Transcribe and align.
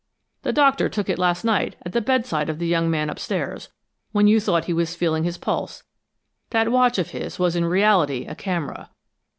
"The 0.41 0.51
Doctor 0.51 0.89
took 0.89 1.09
it 1.09 1.19
last 1.19 1.45
night, 1.45 1.75
at 1.85 1.91
the 1.91 2.01
bedside 2.01 2.49
of 2.49 2.57
the 2.57 2.65
young 2.65 2.89
man 2.89 3.07
upstairs, 3.07 3.69
when 4.13 4.25
you 4.25 4.39
thought 4.39 4.65
he 4.65 4.73
was 4.73 4.95
feeling 4.95 5.25
his 5.25 5.37
pulse. 5.37 5.83
That 6.49 6.71
watch 6.71 6.97
of 6.97 7.11
his 7.11 7.37
was 7.37 7.55
in 7.55 7.65
reality 7.65 8.25
a 8.25 8.33
camera." 8.33 8.89